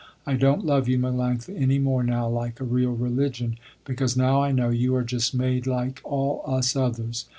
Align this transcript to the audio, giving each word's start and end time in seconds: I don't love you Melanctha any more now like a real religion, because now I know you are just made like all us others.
I 0.25 0.33
don't 0.33 0.65
love 0.65 0.87
you 0.87 0.97
Melanctha 0.97 1.55
any 1.55 1.77
more 1.77 2.03
now 2.03 2.27
like 2.27 2.59
a 2.59 2.63
real 2.63 2.93
religion, 2.93 3.59
because 3.85 4.17
now 4.17 4.41
I 4.41 4.51
know 4.51 4.69
you 4.71 4.95
are 4.95 5.03
just 5.03 5.35
made 5.35 5.67
like 5.67 6.01
all 6.03 6.41
us 6.47 6.75
others. 6.75 7.25